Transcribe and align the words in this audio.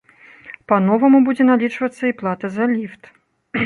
Па-новаму 0.71 1.21
будзе 1.29 1.43
налічвацца 1.51 2.03
і 2.13 2.19
плата 2.23 2.45
за 2.59 2.63
ліфт. 2.77 3.03